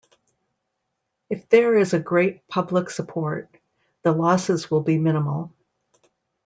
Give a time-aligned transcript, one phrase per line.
[1.29, 3.55] If there is a great public support,
[4.01, 5.53] the losses will be minimal.